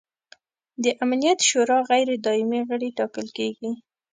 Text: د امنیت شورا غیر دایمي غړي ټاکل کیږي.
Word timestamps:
د 0.83 0.85
امنیت 1.03 1.39
شورا 1.49 1.79
غیر 1.89 2.09
دایمي 2.25 2.61
غړي 2.69 2.89
ټاکل 2.97 3.27
کیږي. 3.37 3.71